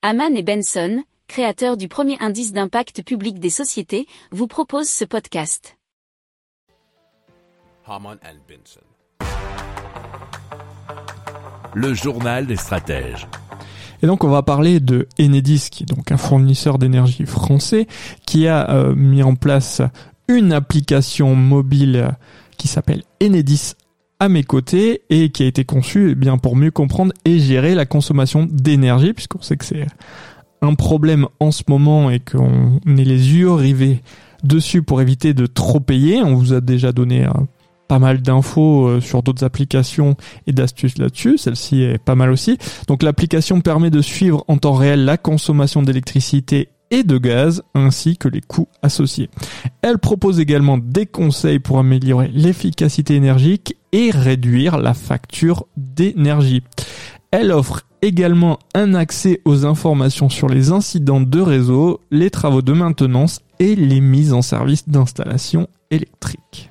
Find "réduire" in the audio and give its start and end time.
54.10-54.78